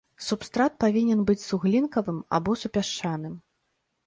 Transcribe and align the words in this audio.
Субстрат 0.27 0.73
павінен 0.83 1.19
быць 1.27 1.41
суглінкавым 1.49 2.17
або 2.39 2.57
супясчаным. 2.63 3.39